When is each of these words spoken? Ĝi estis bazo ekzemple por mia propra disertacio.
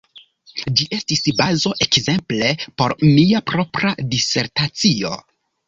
Ĝi 0.79 0.87
estis 0.95 1.21
bazo 1.41 1.73
ekzemple 1.87 2.49
por 2.81 2.97
mia 3.11 3.45
propra 3.53 3.95
disertacio. 4.17 5.17